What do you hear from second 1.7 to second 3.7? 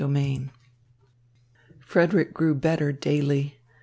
Frederick grew better daily.